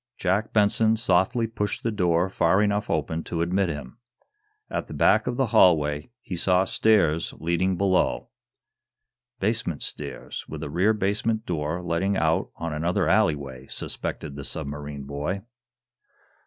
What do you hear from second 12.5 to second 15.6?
on another alleyway!" suspected the submarine boy.